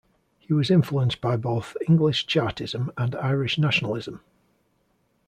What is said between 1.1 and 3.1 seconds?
by both English Chartism